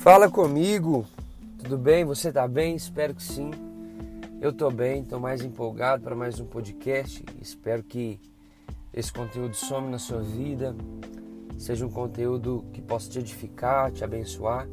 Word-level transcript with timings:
Fala 0.00 0.30
comigo, 0.30 1.04
tudo 1.58 1.76
bem? 1.76 2.06
Você 2.06 2.32
tá 2.32 2.48
bem? 2.48 2.74
Espero 2.74 3.14
que 3.14 3.22
sim. 3.22 3.50
Eu 4.40 4.50
tô 4.50 4.70
bem, 4.70 5.04
tô 5.04 5.20
mais 5.20 5.44
empolgado 5.44 6.02
para 6.02 6.16
mais 6.16 6.40
um 6.40 6.46
podcast. 6.46 7.22
Espero 7.38 7.82
que 7.82 8.18
esse 8.94 9.12
conteúdo 9.12 9.54
some 9.54 9.90
na 9.90 9.98
sua 9.98 10.22
vida, 10.22 10.74
seja 11.58 11.84
um 11.84 11.90
conteúdo 11.90 12.64
que 12.72 12.80
possa 12.80 13.10
te 13.10 13.18
edificar, 13.18 13.92
te 13.92 14.02
abençoar 14.02 14.66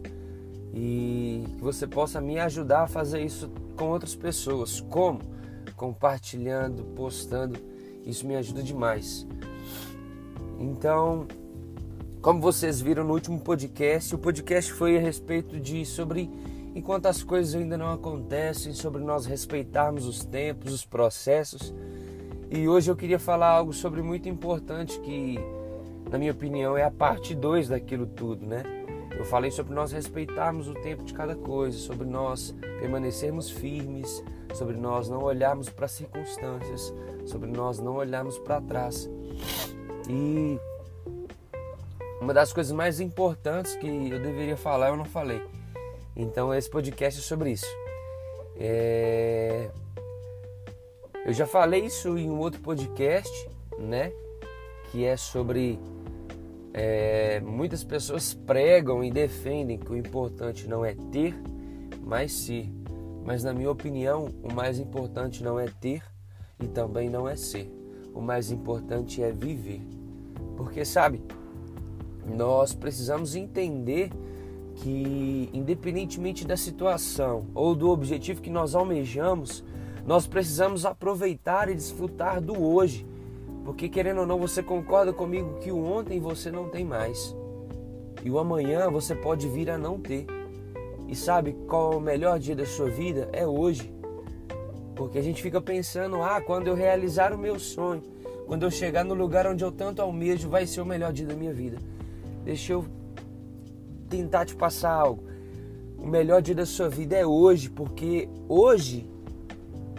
e 0.73 1.43
que 1.57 1.61
você 1.61 1.85
possa 1.85 2.21
me 2.21 2.39
ajudar 2.39 2.83
a 2.83 2.87
fazer 2.87 3.19
isso 3.21 3.51
com 3.75 3.89
outras 3.89 4.15
pessoas. 4.15 4.79
Como? 4.79 5.19
Compartilhando, 5.75 6.85
postando, 6.95 7.59
isso 8.05 8.25
me 8.25 8.37
ajuda 8.37 8.63
demais. 8.63 9.27
Então, 10.57 11.27
como 12.21 12.41
vocês 12.41 12.81
viram 12.81 13.03
no 13.03 13.13
último 13.13 13.39
podcast, 13.39 14.13
o 14.13 14.17
podcast 14.17 14.73
foi 14.73 14.97
a 14.97 14.99
respeito 14.99 15.59
de 15.59 15.85
sobre 15.85 16.29
enquanto 16.75 17.07
as 17.07 17.23
coisas 17.23 17.55
ainda 17.55 17.77
não 17.77 17.91
acontecem, 17.91 18.73
sobre 18.73 19.01
nós 19.01 19.25
respeitarmos 19.25 20.05
os 20.05 20.23
tempos, 20.23 20.73
os 20.73 20.85
processos. 20.85 21.73
E 22.51 22.67
hoje 22.67 22.91
eu 22.91 22.95
queria 22.95 23.17
falar 23.17 23.49
algo 23.49 23.73
sobre 23.73 24.01
muito 24.01 24.29
importante 24.29 24.99
que, 24.99 25.39
na 26.09 26.17
minha 26.17 26.31
opinião, 26.31 26.77
é 26.77 26.83
a 26.83 26.91
parte 26.91 27.33
2 27.33 27.69
daquilo 27.69 28.05
tudo, 28.05 28.45
né? 28.45 28.63
Eu 29.17 29.25
falei 29.25 29.49
sobre 29.49 29.73
nós 29.73 29.91
respeitarmos 29.91 30.67
o 30.67 30.75
tempo 30.75 31.03
de 31.03 31.13
cada 31.13 31.35
coisa, 31.35 31.77
sobre 31.79 32.05
nós 32.05 32.55
permanecermos 32.79 33.49
firmes, 33.49 34.23
sobre 34.53 34.77
nós 34.77 35.09
não 35.09 35.23
olharmos 35.23 35.69
para 35.69 35.85
as 35.85 35.91
circunstâncias, 35.91 36.93
sobre 37.25 37.49
nós 37.49 37.79
não 37.79 37.95
olharmos 37.95 38.37
para 38.37 38.61
trás. 38.61 39.09
E 40.07 40.59
uma 42.27 42.33
das 42.33 42.51
coisas 42.51 42.73
mais 42.73 42.99
importantes 42.99 43.77
que 43.77 43.87
eu 43.87 44.19
deveria 44.21 44.57
falar, 44.57 44.89
eu 44.89 44.97
não 44.97 45.05
falei. 45.05 45.41
Então 46.13 46.53
esse 46.53 46.69
podcast 46.69 47.21
é 47.21 47.23
sobre 47.23 47.51
isso. 47.51 47.65
É... 48.57 49.69
Eu 51.25 51.31
já 51.31 51.47
falei 51.47 51.85
isso 51.85 52.17
em 52.17 52.29
um 52.29 52.37
outro 52.37 52.59
podcast, 52.59 53.31
né? 53.79 54.11
Que 54.91 55.05
é 55.05 55.15
sobre 55.15 55.79
é... 56.73 57.39
muitas 57.39 57.81
pessoas 57.85 58.33
pregam 58.33 59.01
e 59.05 59.09
defendem 59.09 59.77
que 59.77 59.89
o 59.89 59.95
importante 59.95 60.67
não 60.67 60.83
é 60.83 60.95
ter, 61.09 61.33
mas 62.01 62.33
ser. 62.33 62.69
Mas 63.23 63.41
na 63.41 63.53
minha 63.53 63.71
opinião, 63.71 64.27
o 64.43 64.53
mais 64.53 64.79
importante 64.79 65.41
não 65.41 65.57
é 65.57 65.67
ter 65.79 66.03
e 66.61 66.67
também 66.67 67.09
não 67.09 67.25
é 67.25 67.37
ser. 67.37 67.71
O 68.13 68.19
mais 68.19 68.51
importante 68.51 69.23
é 69.23 69.31
viver. 69.31 69.79
Porque 70.57 70.83
sabe, 70.83 71.21
nós 72.27 72.73
precisamos 72.73 73.35
entender 73.35 74.11
que, 74.75 75.49
independentemente 75.53 76.45
da 76.45 76.57
situação 76.57 77.45
ou 77.55 77.75
do 77.75 77.89
objetivo 77.89 78.41
que 78.41 78.49
nós 78.49 78.75
almejamos, 78.75 79.63
nós 80.05 80.27
precisamos 80.27 80.85
aproveitar 80.85 81.69
e 81.69 81.75
desfrutar 81.75 82.41
do 82.41 82.61
hoje. 82.63 83.05
Porque, 83.65 83.89
querendo 83.89 84.21
ou 84.21 84.25
não, 84.25 84.39
você 84.39 84.63
concorda 84.63 85.11
comigo 85.11 85.59
que 85.59 85.71
o 85.71 85.83
ontem 85.83 86.19
você 86.19 86.49
não 86.49 86.69
tem 86.69 86.85
mais. 86.85 87.35
E 88.23 88.29
o 88.29 88.39
amanhã 88.39 88.89
você 88.89 89.13
pode 89.13 89.47
vir 89.47 89.69
a 89.69 89.77
não 89.77 89.99
ter. 89.99 90.25
E 91.07 91.15
sabe 91.15 91.53
qual 91.67 91.93
é 91.93 91.95
o 91.95 91.99
melhor 91.99 92.39
dia 92.39 92.55
da 92.55 92.65
sua 92.65 92.89
vida? 92.89 93.27
É 93.33 93.45
hoje. 93.45 93.93
Porque 94.95 95.17
a 95.17 95.21
gente 95.21 95.41
fica 95.41 95.59
pensando, 95.59 96.21
ah, 96.21 96.41
quando 96.41 96.67
eu 96.67 96.75
realizar 96.75 97.33
o 97.33 97.37
meu 97.37 97.59
sonho, 97.59 98.01
quando 98.45 98.63
eu 98.63 98.71
chegar 98.71 99.03
no 99.03 99.13
lugar 99.13 99.45
onde 99.45 99.63
eu 99.63 99.71
tanto 99.71 100.01
almejo, 100.01 100.49
vai 100.49 100.65
ser 100.65 100.81
o 100.81 100.85
melhor 100.85 101.11
dia 101.11 101.27
da 101.27 101.35
minha 101.35 101.53
vida. 101.53 101.77
Deixa 102.47 102.71
eu 102.71 102.85
tentar 104.07 104.45
te 104.45 104.55
passar 104.55 104.93
algo. 104.93 105.25
O 105.97 106.07
melhor 106.07 106.41
dia 106.41 106.55
da 106.55 106.65
sua 106.65 106.87
vida 106.87 107.13
é 107.13 107.25
hoje, 107.25 107.69
porque 107.69 108.29
hoje 108.47 109.05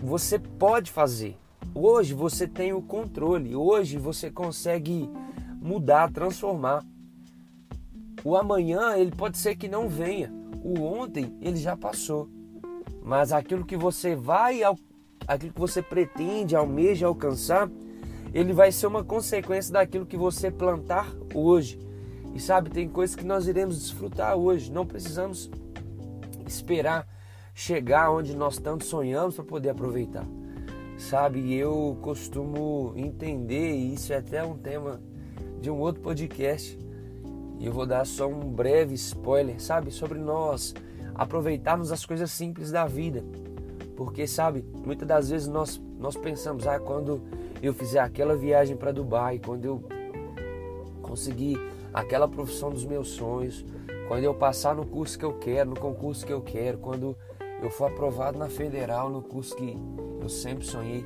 você 0.03 0.39
pode 0.39 0.91
fazer. 0.91 1.37
Hoje 1.75 2.15
você 2.15 2.49
tem 2.49 2.73
o 2.73 2.81
controle. 2.81 3.55
Hoje 3.55 3.99
você 3.99 4.31
consegue 4.31 5.11
mudar, 5.61 6.11
transformar. 6.11 6.83
O 8.25 8.35
amanhã 8.35 8.97
ele 8.97 9.11
pode 9.11 9.37
ser 9.37 9.55
que 9.55 9.69
não 9.69 9.87
venha. 9.87 10.33
O 10.65 10.81
ontem 10.81 11.37
ele 11.43 11.59
já 11.59 11.77
passou. 11.77 12.31
Mas 13.03 13.31
aquilo 13.31 13.67
que 13.67 13.77
você 13.77 14.17
vai, 14.17 14.63
aquilo 15.27 15.53
que 15.53 15.61
você 15.61 15.83
pretende, 15.83 16.57
almeja 16.57 17.09
alcançar, 17.09 17.71
ele 18.33 18.55
vai 18.55 18.73
ser 18.73 18.87
uma 18.87 19.05
consequência 19.05 19.71
daquilo 19.71 20.07
que 20.07 20.17
você 20.17 20.51
plantar 20.51 21.15
hoje. 21.35 21.87
E 22.35 22.41
sabe, 22.41 22.71
tem 22.71 22.89
coisas 22.89 23.17
que 23.17 23.25
nós 23.25 23.47
iremos 23.47 23.81
desfrutar 23.81 24.37
hoje. 24.37 24.71
Não 24.71 24.87
precisamos 24.87 25.51
esperar 26.47 27.07
chegar 27.55 28.13
onde 28.13 28.37
nós 28.37 28.57
tanto 28.59 28.85
sonhamos 28.85 29.35
para 29.35 29.45
poder 29.45 29.71
aproveitar. 29.71 30.25
Sabe, 30.97 31.55
eu 31.55 31.99
costumo 32.01 32.93
entender, 32.97 33.73
e 33.73 33.95
isso 33.95 34.13
é 34.13 34.17
até 34.17 34.45
um 34.45 34.57
tema 34.57 35.01
de 35.61 35.71
um 35.71 35.79
outro 35.79 36.01
podcast, 36.01 36.79
e 37.59 37.67
eu 37.67 37.73
vou 37.73 37.85
dar 37.85 38.05
só 38.05 38.29
um 38.29 38.49
breve 38.51 38.95
spoiler, 38.95 39.61
sabe, 39.61 39.91
sobre 39.91 40.19
nós 40.19 40.75
aproveitarmos 41.15 41.91
as 41.91 42.07
coisas 42.07 42.31
simples 42.31 42.71
da 42.71 42.87
vida. 42.87 43.25
Porque, 43.97 44.27
sabe, 44.29 44.65
muitas 44.87 45.09
das 45.09 45.31
vezes 45.31 45.49
nós, 45.49 45.83
nós 45.99 46.17
pensamos, 46.17 46.67
ah, 46.67 46.79
quando 46.79 47.21
eu 47.61 47.75
fizer 47.75 47.99
aquela 47.99 48.37
viagem 48.37 48.77
para 48.77 48.93
Dubai, 48.93 49.41
quando 49.45 49.65
eu 49.65 49.83
conseguir 51.03 51.59
aquela 51.93 52.29
profissão 52.29 52.71
dos 52.71 52.85
meus 52.85 53.09
sonhos, 53.09 53.65
quando 54.07 54.25
eu 54.25 54.35
passar 54.35 54.75
no 54.75 54.87
curso 54.87 55.19
que 55.19 55.25
eu 55.25 55.35
quero, 55.35 55.71
no 55.71 55.79
concurso 55.79 56.25
que 56.25 56.33
eu 56.33 56.41
quero, 56.41 56.79
quando 56.79 57.17
eu 57.63 57.71
for 57.71 57.91
aprovado 57.91 58.39
na 58.39 58.49
federal, 58.49 59.11
no 59.11 59.23
curso 59.23 59.55
que 59.57 59.77
eu 60.21 60.29
sempre 60.29 60.65
sonhei. 60.65 61.05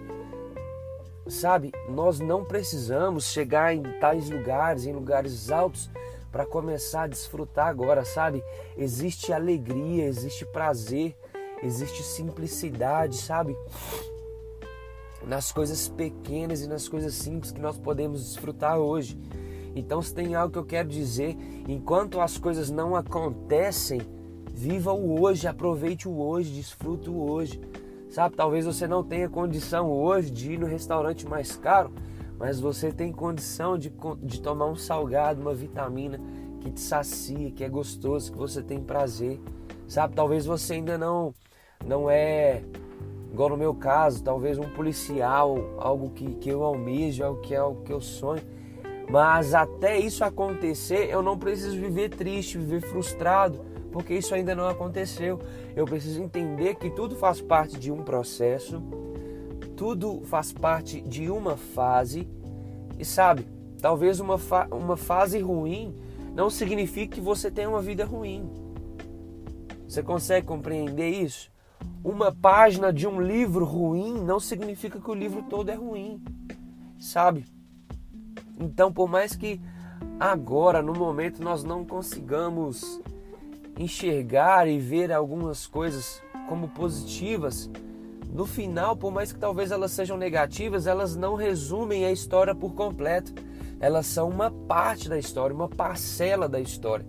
Sabe, 1.27 1.73
nós 1.89 2.19
não 2.19 2.45
precisamos 2.45 3.27
chegar 3.27 3.75
em 3.75 3.83
tais 4.01 4.29
lugares, 4.29 4.87
em 4.87 4.93
lugares 4.93 5.51
altos, 5.51 5.89
para 6.33 6.47
começar 6.47 7.03
a 7.03 7.07
desfrutar 7.07 7.69
agora, 7.69 8.05
sabe? 8.05 8.43
Existe 8.77 9.33
alegria, 9.33 10.05
existe 10.07 10.47
prazer, 10.47 11.15
existe 11.63 12.03
simplicidade, 12.03 13.17
sabe? 13.17 13.57
Nas 15.27 15.53
coisas 15.53 15.89
pequenas 15.89 16.63
e 16.63 16.67
nas 16.67 16.89
coisas 16.89 17.15
simples 17.15 17.53
que 17.53 17.61
nós 17.61 17.79
podemos 17.79 18.25
desfrutar 18.25 18.79
hoje. 18.79 19.17
Então, 19.75 20.03
se 20.03 20.15
tem 20.15 20.35
algo 20.35 20.53
que 20.53 20.59
eu 20.59 20.65
quero 20.65 20.89
dizer, 20.89 21.37
enquanto 21.69 22.21
as 22.21 22.37
coisas 22.37 22.71
não 22.71 22.95
acontecem, 22.95 24.01
viva 24.53 24.93
o 24.93 25.21
hoje, 25.21 25.47
aproveite 25.47 26.09
o 26.09 26.21
hoje, 26.21 26.53
desfrute 26.53 27.09
o 27.09 27.31
hoje. 27.31 27.61
Sabe, 28.11 28.37
talvez 28.37 28.67
você 28.67 28.87
não 28.87 29.03
tenha 29.03 29.29
condição 29.29 29.91
hoje 29.91 30.31
de 30.31 30.53
ir 30.53 30.59
no 30.59 30.67
restaurante 30.67 31.27
mais 31.27 31.57
caro, 31.57 31.91
mas 32.39 32.61
você 32.61 32.93
tem 32.93 33.11
condição 33.11 33.79
de, 33.79 33.91
de 34.23 34.43
tomar 34.43 34.67
um 34.67 34.77
salgado, 34.77 35.41
uma 35.41 35.55
vitamina 35.55 36.21
que 36.61 36.71
te 36.71 36.81
sacia, 36.81 37.51
que 37.51 37.65
é 37.65 37.69
gostoso, 37.69 38.31
que 38.31 38.37
você 38.37 38.63
tem 38.63 38.81
prazer. 38.81 39.41
Sabe, 39.89 40.15
talvez 40.15 40.45
você 40.45 40.75
ainda 40.75 40.99
não 40.99 41.35
não 41.85 42.09
é 42.09 42.63
igual 43.33 43.49
no 43.49 43.57
meu 43.57 43.75
caso, 43.75 44.23
talvez 44.23 44.59
um 44.59 44.69
policial, 44.69 45.57
algo 45.79 46.11
que, 46.11 46.35
que 46.35 46.51
eu 46.51 46.63
almejo, 46.63 47.25
algo 47.25 47.41
que 47.41 47.55
é 47.55 47.59
algo 47.59 47.83
que 47.83 47.93
eu 47.93 48.01
sonho 48.01 48.43
mas 49.11 49.55
até 49.55 49.99
isso 49.99 50.25
acontecer, 50.25 51.09
eu 51.11 51.23
não 51.23 51.39
preciso 51.39 51.79
viver 51.79 52.09
triste, 52.11 52.59
viver 52.59 52.81
frustrado, 52.81 53.61
porque 53.91 54.15
isso 54.15 54.35
ainda 54.35 54.55
não 54.55 54.67
aconteceu. 54.67 55.39
Eu 55.77 55.85
preciso 55.85 56.23
entender 56.23 56.77
que 56.77 56.91
tudo 56.91 57.15
faz 57.15 57.41
parte 57.41 57.79
de 57.79 57.93
um 57.93 58.03
processo, 58.03 58.83
tudo 59.77 60.23
faz 60.25 60.53
parte 60.53 61.01
de 61.01 61.31
uma 61.31 61.57
fase. 61.57 62.27
E 62.99 63.05
sabe, 63.05 63.47
talvez 63.81 64.21
uma, 64.21 64.39
fa 64.39 64.67
uma 64.71 64.97
fase 64.97 65.39
ruim 65.39 65.95
não 66.35 66.49
signifique 66.49 67.17
que 67.17 67.21
você 67.21 67.51
tenha 67.51 67.69
uma 67.69 67.83
vida 67.83 68.05
ruim. 68.05 68.51
Você 69.87 70.03
consegue 70.03 70.47
compreender 70.47 71.11
isso? 71.11 71.51
Uma 72.03 72.33
página 72.33 72.93
de 72.93 73.07
um 73.07 73.21
livro 73.21 73.65
ruim 73.65 74.23
não 74.23 74.41
significa 74.41 74.99
que 74.99 75.11
o 75.11 75.15
livro 75.15 75.43
todo 75.43 75.69
é 75.69 75.75
ruim, 75.75 76.23
sabe? 76.99 77.45
Então, 78.59 78.93
por 78.93 79.09
mais 79.09 79.35
que 79.35 79.61
agora, 80.19 80.83
no 80.83 80.93
momento, 80.93 81.43
nós 81.43 81.65
não 81.65 81.85
consigamos 81.85 83.01
enxergar 83.79 84.69
e 84.69 84.79
ver 84.79 85.13
algumas 85.13 85.67
coisas 85.67 86.23
como 86.49 86.69
positivas, 86.69 87.71
no 88.33 88.47
final, 88.47 88.97
por 88.97 89.13
mais 89.13 89.31
que 89.31 89.39
talvez 89.39 89.71
elas 89.71 89.93
sejam 89.93 90.17
negativas, 90.17 90.87
elas 90.87 91.15
não 91.15 91.35
resumem 91.35 92.07
a 92.07 92.11
história 92.11 92.55
por 92.55 92.75
completo. 92.75 93.33
Elas 93.79 94.07
são 94.07 94.31
uma 94.31 94.51
parte 94.51 95.07
da 95.09 95.19
história, 95.19 95.55
uma 95.55 95.69
parcela 95.69 96.49
da 96.49 96.59
história. 96.59 97.05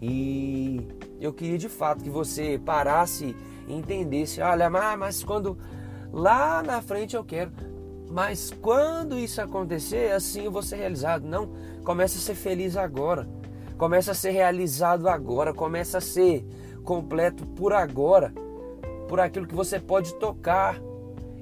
E 0.00 0.88
eu 1.20 1.32
queria 1.32 1.56
de 1.56 1.68
fato 1.68 2.02
que 2.02 2.10
você 2.10 2.60
parasse 2.64 3.36
e 3.68 3.72
entendesse: 3.72 4.40
olha, 4.40 4.68
mas 4.68 5.22
quando 5.22 5.56
lá 6.12 6.62
na 6.62 6.82
frente 6.82 7.14
eu 7.14 7.24
quero. 7.24 7.52
Mas 8.14 8.52
quando 8.62 9.18
isso 9.18 9.42
acontecer, 9.42 10.12
assim 10.12 10.44
eu 10.44 10.52
vou 10.52 10.62
ser 10.62 10.76
realizado. 10.76 11.26
Não, 11.26 11.50
comece 11.82 12.16
a 12.16 12.20
ser 12.20 12.36
feliz 12.36 12.76
agora. 12.76 13.28
começa 13.76 14.12
a 14.12 14.14
ser 14.14 14.30
realizado 14.30 15.08
agora, 15.08 15.52
começa 15.52 15.98
a 15.98 16.00
ser 16.00 16.46
completo 16.84 17.44
por 17.44 17.72
agora, 17.72 18.32
por 19.08 19.18
aquilo 19.18 19.48
que 19.48 19.54
você 19.54 19.80
pode 19.80 20.14
tocar 20.14 20.80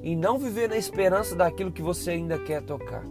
e 0.03 0.17
não 0.17 0.39
viver 0.39 0.67
na 0.67 0.79
esperança 0.79 1.37
daquilo 1.37 1.71
que 1.71 1.83
você 1.83 2.13
ainda 2.13 2.39
quer 2.39 2.63
tocar. 2.63 3.05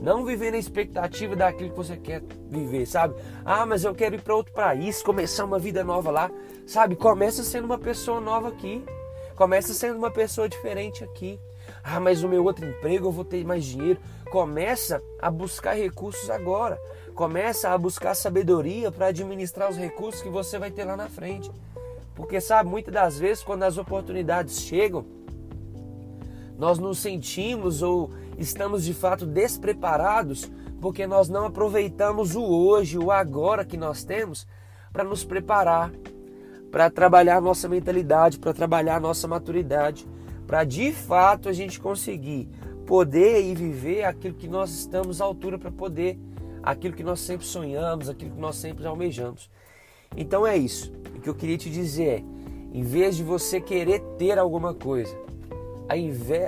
Não 0.00 0.24
viver 0.24 0.52
na 0.52 0.58
expectativa 0.58 1.34
daquilo 1.34 1.70
que 1.70 1.76
você 1.76 1.96
quer 1.96 2.22
viver, 2.48 2.86
sabe? 2.86 3.16
Ah, 3.44 3.66
mas 3.66 3.82
eu 3.82 3.96
quero 3.96 4.14
ir 4.14 4.22
para 4.22 4.36
outro 4.36 4.52
país, 4.52 5.02
começar 5.02 5.44
uma 5.44 5.58
vida 5.58 5.82
nova 5.82 6.12
lá, 6.12 6.30
sabe? 6.64 6.94
Começa 6.94 7.42
sendo 7.42 7.64
uma 7.64 7.78
pessoa 7.78 8.20
nova 8.20 8.46
aqui. 8.46 8.84
Começa 9.34 9.74
sendo 9.74 9.98
uma 9.98 10.10
pessoa 10.12 10.48
diferente 10.48 11.02
aqui. 11.02 11.40
Ah, 11.82 12.00
mas 12.00 12.22
o 12.22 12.28
meu 12.28 12.44
outro 12.44 12.66
emprego 12.66 13.06
eu 13.06 13.12
vou 13.12 13.24
ter 13.24 13.44
mais 13.44 13.64
dinheiro. 13.64 14.00
Começa 14.30 15.02
a 15.20 15.30
buscar 15.30 15.74
recursos 15.74 16.28
agora. 16.30 16.78
Começa 17.14 17.70
a 17.70 17.78
buscar 17.78 18.14
sabedoria 18.14 18.92
para 18.92 19.06
administrar 19.06 19.70
os 19.70 19.76
recursos 19.76 20.22
que 20.22 20.28
você 20.28 20.58
vai 20.58 20.70
ter 20.70 20.84
lá 20.84 20.96
na 20.96 21.08
frente. 21.08 21.50
Porque 22.14 22.40
sabe, 22.40 22.68
muitas 22.68 22.92
das 22.92 23.18
vezes 23.18 23.42
quando 23.42 23.62
as 23.62 23.78
oportunidades 23.78 24.60
chegam, 24.60 25.04
nós 26.58 26.78
nos 26.78 26.98
sentimos 26.98 27.82
ou 27.82 28.10
estamos 28.36 28.84
de 28.84 28.92
fato 28.92 29.24
despreparados 29.24 30.50
porque 30.80 31.06
nós 31.06 31.28
não 31.28 31.46
aproveitamos 31.46 32.36
o 32.36 32.42
hoje, 32.42 32.98
o 32.98 33.10
agora 33.10 33.64
que 33.64 33.76
nós 33.76 34.04
temos 34.04 34.46
para 34.92 35.04
nos 35.04 35.24
preparar, 35.24 35.90
para 36.70 36.90
trabalhar 36.90 37.40
nossa 37.40 37.68
mentalidade, 37.68 38.38
para 38.38 38.54
trabalhar 38.54 39.00
nossa 39.00 39.26
maturidade, 39.26 40.06
para 40.48 40.64
de 40.64 40.92
fato 40.92 41.46
a 41.46 41.52
gente 41.52 41.78
conseguir 41.78 42.48
poder 42.86 43.42
e 43.42 43.54
viver 43.54 44.04
aquilo 44.04 44.34
que 44.34 44.48
nós 44.48 44.70
estamos 44.70 45.20
à 45.20 45.24
altura 45.26 45.58
para 45.58 45.70
poder, 45.70 46.18
aquilo 46.62 46.94
que 46.94 47.04
nós 47.04 47.20
sempre 47.20 47.46
sonhamos, 47.46 48.08
aquilo 48.08 48.30
que 48.30 48.40
nós 48.40 48.56
sempre 48.56 48.86
almejamos. 48.86 49.50
Então 50.16 50.46
é 50.46 50.56
isso. 50.56 50.90
O 51.14 51.20
que 51.20 51.28
eu 51.28 51.34
queria 51.34 51.58
te 51.58 51.68
dizer 51.68 52.08
é, 52.08 52.24
em 52.72 52.82
vez 52.82 53.16
de 53.16 53.22
você 53.22 53.60
querer 53.60 54.00
ter 54.16 54.38
alguma 54.38 54.72
coisa, 54.72 55.14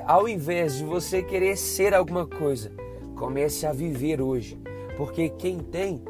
ao 0.06 0.26
invés 0.26 0.79
de 0.79 0.85
você 0.85 1.23
querer 1.23 1.58
ser 1.58 1.93
alguma 1.93 2.26
coisa, 2.26 2.73
comece 3.14 3.67
a 3.67 3.73
viver 3.73 4.23
hoje. 4.23 4.58
Porque 4.97 5.29
quem 5.29 5.58
tem, 5.58 6.02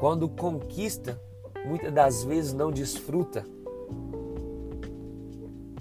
quando 0.00 0.28
conquista, 0.28 1.20
muitas 1.64 1.92
das 1.92 2.24
vezes 2.24 2.52
não 2.52 2.72
desfruta. 2.72 3.44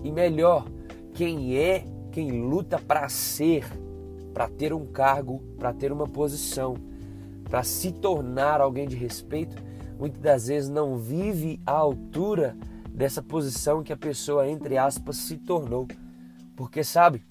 E 0.04 0.12
melhor, 0.12 0.65
quem 1.17 1.57
é, 1.57 1.83
quem 2.11 2.29
luta 2.47 2.77
para 2.77 3.09
ser, 3.09 3.65
para 4.35 4.47
ter 4.47 4.71
um 4.71 4.85
cargo, 4.85 5.39
para 5.57 5.73
ter 5.73 5.91
uma 5.91 6.05
posição, 6.05 6.75
para 7.43 7.63
se 7.63 7.91
tornar 7.91 8.61
alguém 8.61 8.87
de 8.87 8.95
respeito, 8.95 9.55
muitas 9.97 10.21
das 10.21 10.45
vezes 10.45 10.69
não 10.69 10.95
vive 10.95 11.59
à 11.65 11.71
altura 11.71 12.55
dessa 12.91 13.19
posição 13.19 13.81
que 13.81 13.91
a 13.91 13.97
pessoa, 13.97 14.47
entre 14.47 14.77
aspas, 14.77 15.17
se 15.17 15.37
tornou. 15.37 15.87
Porque 16.55 16.83
sabe, 16.83 17.23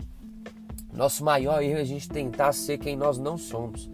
nosso 0.93 1.25
maior 1.25 1.63
erro 1.63 1.79
é 1.79 1.83
a 1.83 1.85
gente 1.85 2.09
tentar 2.09 2.53
ser 2.55 2.79
quem 2.79 2.97
nós 2.97 3.19
não 3.19 3.39
somos. 3.39 3.89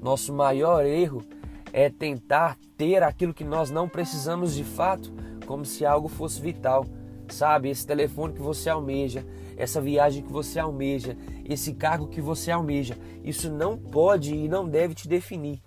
Nosso 0.00 0.32
maior 0.32 0.86
erro 0.86 1.22
é 1.70 1.90
tentar 1.90 2.56
ter 2.78 3.02
aquilo 3.02 3.34
que 3.34 3.44
nós 3.44 3.70
não 3.70 3.90
precisamos 3.90 4.54
de 4.54 4.64
fato, 4.64 5.12
como 5.44 5.66
se 5.66 5.84
algo 5.84 6.08
fosse 6.08 6.40
vital. 6.40 6.86
Sabe, 7.34 7.68
esse 7.68 7.86
telefone 7.86 8.32
que 8.32 8.40
você 8.40 8.70
almeja, 8.70 9.26
essa 9.56 9.80
viagem 9.80 10.22
que 10.22 10.32
você 10.32 10.58
almeja, 10.58 11.16
esse 11.44 11.74
cargo 11.74 12.06
que 12.06 12.20
você 12.20 12.50
almeja, 12.50 12.96
isso 13.24 13.50
não 13.50 13.76
pode 13.76 14.34
e 14.34 14.48
não 14.48 14.68
deve 14.68 14.94
te 14.94 15.08
definir. 15.08 15.60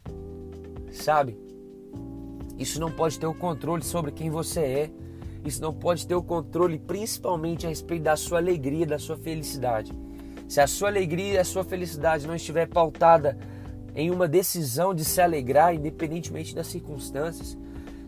Sabe? 0.91 1.37
Isso 2.57 2.79
não 2.79 2.91
pode 2.91 3.19
ter 3.19 3.27
o 3.27 3.33
controle 3.33 3.83
sobre 3.83 4.11
quem 4.11 4.29
você 4.29 4.59
é 4.61 4.91
isso 5.47 5.61
não 5.61 5.73
pode 5.73 6.05
ter 6.05 6.13
o 6.13 6.21
controle 6.21 6.77
principalmente 6.77 7.65
a 7.65 7.69
respeito 7.69 8.03
da 8.03 8.17
sua 8.17 8.39
alegria, 8.39 8.85
da 8.85 8.99
sua 8.99 9.15
felicidade. 9.15 9.93
Se 10.45 10.59
a 10.59 10.67
sua 10.67 10.89
alegria 10.89 11.33
e 11.33 11.37
a 11.37 11.45
sua 11.45 11.63
felicidade 11.63 12.27
não 12.27 12.35
estiver 12.35 12.67
pautada 12.67 13.37
em 13.95 14.11
uma 14.11 14.27
decisão 14.27 14.93
de 14.93 15.05
se 15.05 15.21
alegrar, 15.21 15.73
independentemente 15.73 16.53
das 16.53 16.67
circunstâncias, 16.67 17.57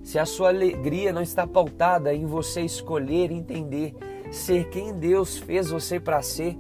se 0.10 0.18
a 0.18 0.26
sua 0.26 0.50
alegria 0.50 1.14
não 1.14 1.22
está 1.22 1.46
pautada 1.46 2.12
em 2.12 2.26
você 2.26 2.62
escolher, 2.62 3.30
entender, 3.30 3.94
ser 4.32 4.68
quem 4.70 4.92
Deus 4.92 5.38
fez 5.38 5.70
você 5.70 6.00
para 6.00 6.20
ser, 6.24 6.58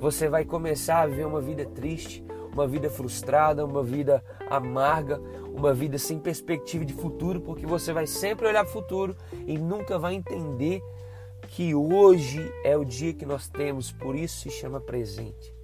você 0.00 0.28
vai 0.28 0.44
começar 0.44 1.02
a 1.02 1.06
viver 1.06 1.24
uma 1.24 1.40
vida 1.40 1.64
triste, 1.64 2.24
uma 2.52 2.66
vida 2.66 2.90
frustrada, 2.90 3.64
uma 3.64 3.84
vida 3.84 4.20
amarga, 4.50 5.20
uma 5.54 5.72
vida 5.72 5.96
sem 5.96 6.18
perspectiva 6.18 6.84
de 6.84 6.92
futuro, 6.92 7.40
porque 7.40 7.64
você 7.64 7.92
vai 7.92 8.04
sempre 8.04 8.48
olhar 8.48 8.64
para 8.64 8.70
o 8.70 8.72
futuro 8.72 9.16
e 9.46 9.56
nunca 9.56 9.96
vai 9.96 10.14
entender 10.14 10.82
que 11.50 11.76
hoje 11.76 12.52
é 12.64 12.76
o 12.76 12.84
dia 12.84 13.14
que 13.14 13.24
nós 13.24 13.46
temos, 13.46 13.92
por 13.92 14.16
isso 14.16 14.40
se 14.40 14.50
chama 14.50 14.80
presente. 14.80 15.54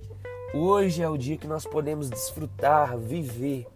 Hoje 0.54 1.02
é 1.02 1.08
o 1.08 1.16
dia 1.16 1.36
que 1.36 1.48
nós 1.48 1.66
podemos 1.66 2.08
desfrutar, 2.08 2.96
viver 2.96 3.66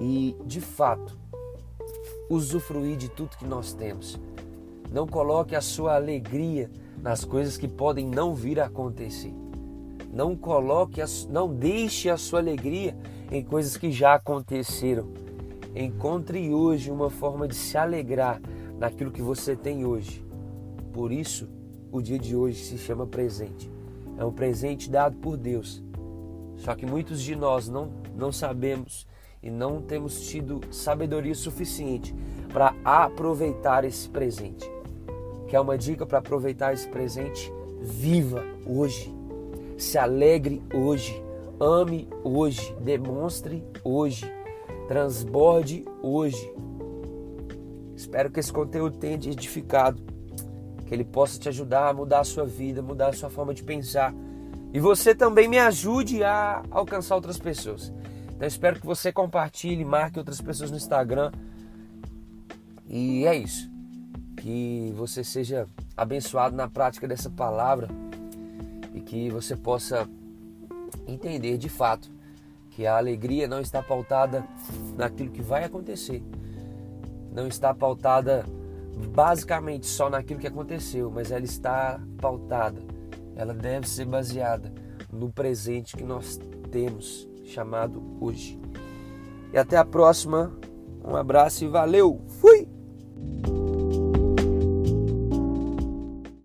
e, 0.00 0.34
de 0.46 0.62
fato, 0.62 1.19
usufruir 2.30 2.96
de 2.96 3.08
tudo 3.08 3.36
que 3.36 3.44
nós 3.44 3.74
temos. 3.74 4.18
Não 4.92 5.06
coloque 5.06 5.56
a 5.56 5.60
sua 5.60 5.96
alegria 5.96 6.70
nas 7.02 7.24
coisas 7.24 7.58
que 7.58 7.66
podem 7.66 8.06
não 8.06 8.34
vir 8.34 8.60
a 8.60 8.66
acontecer. 8.66 9.34
Não 10.12 10.36
coloque, 10.36 11.02
a, 11.02 11.06
não 11.28 11.52
deixe 11.52 12.08
a 12.08 12.16
sua 12.16 12.38
alegria 12.38 12.96
em 13.30 13.42
coisas 13.42 13.76
que 13.76 13.90
já 13.90 14.14
aconteceram. 14.14 15.08
Encontre 15.74 16.52
hoje 16.52 16.90
uma 16.90 17.10
forma 17.10 17.46
de 17.46 17.54
se 17.54 17.76
alegrar 17.76 18.40
naquilo 18.78 19.10
que 19.10 19.22
você 19.22 19.54
tem 19.54 19.84
hoje. 19.84 20.24
Por 20.92 21.12
isso, 21.12 21.48
o 21.92 22.00
dia 22.00 22.18
de 22.18 22.34
hoje 22.34 22.62
se 22.64 22.78
chama 22.78 23.06
presente. 23.06 23.70
É 24.16 24.24
um 24.24 24.32
presente 24.32 24.90
dado 24.90 25.16
por 25.16 25.36
Deus. 25.36 25.82
Só 26.56 26.74
que 26.74 26.84
muitos 26.84 27.22
de 27.22 27.34
nós 27.34 27.68
não, 27.68 27.90
não 28.14 28.32
sabemos 28.32 29.06
e 29.42 29.50
não 29.50 29.80
temos 29.80 30.28
tido 30.28 30.60
sabedoria 30.70 31.34
suficiente 31.34 32.14
para 32.52 32.74
aproveitar 32.84 33.84
esse 33.84 34.08
presente. 34.08 34.70
Quer 35.48 35.60
uma 35.60 35.78
dica 35.78 36.04
para 36.04 36.18
aproveitar 36.18 36.72
esse 36.72 36.88
presente? 36.88 37.52
Viva 37.80 38.44
hoje. 38.66 39.14
Se 39.78 39.98
alegre 39.98 40.62
hoje. 40.74 41.22
Ame 41.58 42.08
hoje. 42.24 42.74
Demonstre 42.80 43.64
hoje 43.82 44.30
transborde 44.90 45.84
hoje. 46.02 46.52
Espero 47.94 48.28
que 48.28 48.40
esse 48.40 48.52
conteúdo 48.52 48.98
tenha 48.98 49.16
te 49.16 49.30
edificado, 49.30 50.02
que 50.84 50.92
ele 50.92 51.04
possa 51.04 51.38
te 51.38 51.48
ajudar 51.48 51.90
a 51.90 51.94
mudar 51.94 52.18
a 52.18 52.24
sua 52.24 52.44
vida, 52.44 52.82
mudar 52.82 53.10
a 53.10 53.12
sua 53.12 53.30
forma 53.30 53.54
de 53.54 53.62
pensar. 53.62 54.12
E 54.74 54.80
você 54.80 55.14
também 55.14 55.46
me 55.46 55.60
ajude 55.60 56.24
a 56.24 56.64
alcançar 56.72 57.14
outras 57.14 57.38
pessoas. 57.38 57.92
Então 58.40 58.48
espero 58.48 58.80
que 58.80 58.86
você 58.86 59.12
compartilhe, 59.12 59.84
marque 59.84 60.18
outras 60.18 60.40
pessoas 60.40 60.70
no 60.70 60.78
Instagram. 60.78 61.30
E 62.88 63.26
é 63.26 63.36
isso. 63.36 63.70
Que 64.34 64.94
você 64.96 65.22
seja 65.22 65.66
abençoado 65.94 66.56
na 66.56 66.66
prática 66.66 67.06
dessa 67.06 67.28
palavra 67.28 67.86
e 68.94 69.00
que 69.02 69.28
você 69.28 69.54
possa 69.54 70.08
entender 71.06 71.58
de 71.58 71.68
fato 71.68 72.10
que 72.70 72.86
a 72.86 72.96
alegria 72.96 73.46
não 73.46 73.60
está 73.60 73.82
pautada 73.82 74.42
naquilo 74.96 75.30
que 75.30 75.42
vai 75.42 75.64
acontecer, 75.64 76.22
não 77.30 77.46
está 77.46 77.74
pautada 77.74 78.46
basicamente 79.14 79.86
só 79.86 80.08
naquilo 80.08 80.40
que 80.40 80.46
aconteceu, 80.46 81.10
mas 81.10 81.30
ela 81.30 81.44
está 81.44 82.00
pautada, 82.16 82.80
ela 83.36 83.52
deve 83.52 83.86
ser 83.86 84.06
baseada 84.06 84.72
no 85.12 85.30
presente 85.30 85.94
que 85.94 86.04
nós 86.04 86.40
temos, 86.70 87.28
chamado 87.50 88.02
hoje. 88.20 88.58
E 89.52 89.58
até 89.58 89.76
a 89.76 89.84
próxima. 89.84 90.52
Um 91.04 91.16
abraço 91.16 91.64
e 91.64 91.68
valeu! 91.68 92.20
Fui! 92.40 92.68